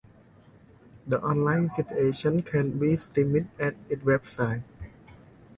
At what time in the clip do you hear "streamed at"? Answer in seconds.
2.97-3.75